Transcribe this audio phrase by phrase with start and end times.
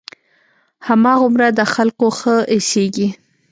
[0.87, 3.07] هماغومره د خلقو ښه اېسېږي.